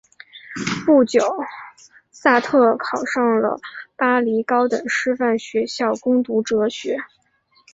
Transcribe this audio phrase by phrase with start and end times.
[0.83, 1.21] 不久
[2.09, 3.59] 萨特考上了
[3.95, 6.97] 巴黎高等师范学校攻读哲学。